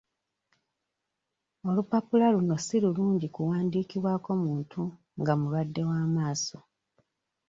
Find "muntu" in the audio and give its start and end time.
4.43-4.81